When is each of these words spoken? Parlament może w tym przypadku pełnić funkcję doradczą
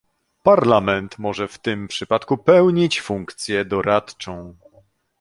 Parlament 0.43 1.19
może 1.19 1.47
w 1.47 1.57
tym 1.57 1.87
przypadku 1.87 2.37
pełnić 2.37 3.01
funkcję 3.01 3.65
doradczą 3.65 4.55